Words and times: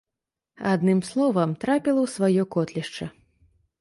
Адным 0.71 0.99
словам, 1.09 1.49
трапіла 1.65 1.99
ў 2.07 2.43
сваё 2.45 2.51
котлішча. 2.57 3.05